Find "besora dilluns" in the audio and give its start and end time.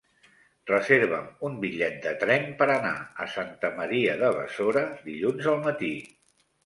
4.39-5.51